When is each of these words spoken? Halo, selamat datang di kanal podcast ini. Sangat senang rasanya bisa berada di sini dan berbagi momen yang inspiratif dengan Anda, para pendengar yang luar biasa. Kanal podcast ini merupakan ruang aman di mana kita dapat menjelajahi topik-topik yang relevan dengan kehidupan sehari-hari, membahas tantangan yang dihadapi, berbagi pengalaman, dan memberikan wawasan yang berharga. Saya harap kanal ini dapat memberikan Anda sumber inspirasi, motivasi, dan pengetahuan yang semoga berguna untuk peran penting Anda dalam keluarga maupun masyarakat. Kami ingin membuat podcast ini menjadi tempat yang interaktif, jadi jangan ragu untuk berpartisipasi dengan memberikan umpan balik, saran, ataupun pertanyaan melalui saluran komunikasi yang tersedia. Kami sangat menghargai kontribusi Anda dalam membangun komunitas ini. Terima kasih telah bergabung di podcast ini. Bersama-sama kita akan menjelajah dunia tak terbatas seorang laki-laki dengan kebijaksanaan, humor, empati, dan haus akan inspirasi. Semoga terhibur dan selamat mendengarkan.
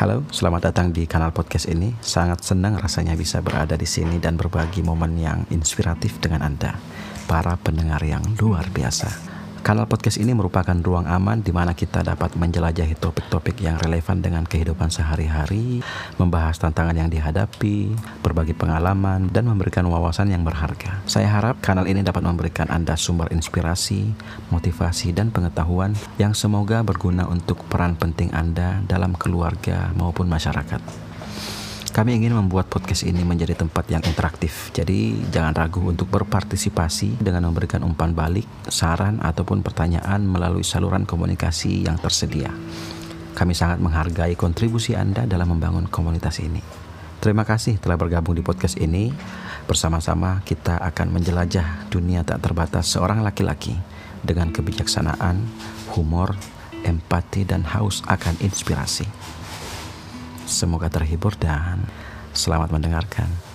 Halo, 0.00 0.24
selamat 0.32 0.72
datang 0.72 0.96
di 0.96 1.04
kanal 1.04 1.28
podcast 1.28 1.68
ini. 1.68 1.92
Sangat 2.00 2.40
senang 2.40 2.80
rasanya 2.80 3.12
bisa 3.20 3.44
berada 3.44 3.76
di 3.76 3.84
sini 3.84 4.16
dan 4.16 4.40
berbagi 4.40 4.80
momen 4.80 5.12
yang 5.20 5.44
inspiratif 5.52 6.16
dengan 6.24 6.40
Anda, 6.40 6.72
para 7.28 7.60
pendengar 7.60 8.00
yang 8.00 8.24
luar 8.40 8.64
biasa. 8.72 9.29
Kanal 9.60 9.84
podcast 9.84 10.16
ini 10.16 10.32
merupakan 10.32 10.72
ruang 10.72 11.04
aman 11.04 11.44
di 11.44 11.52
mana 11.52 11.76
kita 11.76 12.00
dapat 12.00 12.32
menjelajahi 12.32 12.96
topik-topik 12.96 13.60
yang 13.60 13.76
relevan 13.76 14.24
dengan 14.24 14.48
kehidupan 14.48 14.88
sehari-hari, 14.88 15.84
membahas 16.16 16.56
tantangan 16.56 16.96
yang 16.96 17.12
dihadapi, 17.12 17.92
berbagi 18.24 18.56
pengalaman, 18.56 19.28
dan 19.28 19.44
memberikan 19.44 19.84
wawasan 19.84 20.32
yang 20.32 20.48
berharga. 20.48 21.04
Saya 21.04 21.28
harap 21.28 21.60
kanal 21.60 21.84
ini 21.84 22.00
dapat 22.00 22.24
memberikan 22.24 22.72
Anda 22.72 22.96
sumber 22.96 23.28
inspirasi, 23.36 24.16
motivasi, 24.48 25.12
dan 25.12 25.28
pengetahuan 25.28 25.92
yang 26.16 26.32
semoga 26.32 26.80
berguna 26.80 27.28
untuk 27.28 27.60
peran 27.68 28.00
penting 28.00 28.32
Anda 28.32 28.80
dalam 28.88 29.12
keluarga 29.12 29.92
maupun 29.92 30.24
masyarakat. 30.24 31.09
Kami 31.90 32.22
ingin 32.22 32.38
membuat 32.38 32.70
podcast 32.70 33.02
ini 33.02 33.26
menjadi 33.26 33.58
tempat 33.58 33.90
yang 33.90 33.98
interaktif, 34.06 34.70
jadi 34.70 35.10
jangan 35.34 35.58
ragu 35.58 35.82
untuk 35.82 36.06
berpartisipasi 36.06 37.18
dengan 37.18 37.50
memberikan 37.50 37.82
umpan 37.82 38.14
balik, 38.14 38.46
saran, 38.70 39.18
ataupun 39.18 39.58
pertanyaan 39.66 40.22
melalui 40.22 40.62
saluran 40.62 41.02
komunikasi 41.02 41.90
yang 41.90 41.98
tersedia. 41.98 42.54
Kami 43.34 43.58
sangat 43.58 43.82
menghargai 43.82 44.38
kontribusi 44.38 44.94
Anda 44.94 45.26
dalam 45.26 45.50
membangun 45.50 45.90
komunitas 45.90 46.38
ini. 46.38 46.62
Terima 47.18 47.42
kasih 47.42 47.82
telah 47.82 47.98
bergabung 47.98 48.38
di 48.38 48.46
podcast 48.46 48.78
ini. 48.78 49.10
Bersama-sama 49.66 50.46
kita 50.46 50.78
akan 50.78 51.10
menjelajah 51.10 51.90
dunia 51.90 52.22
tak 52.22 52.38
terbatas 52.38 52.86
seorang 52.86 53.26
laki-laki 53.26 53.74
dengan 54.22 54.54
kebijaksanaan, 54.54 55.42
humor, 55.98 56.38
empati, 56.86 57.42
dan 57.42 57.66
haus 57.66 58.06
akan 58.06 58.38
inspirasi. 58.38 59.10
Semoga 60.50 60.90
terhibur 60.90 61.38
dan 61.38 61.86
selamat 62.34 62.74
mendengarkan. 62.74 63.49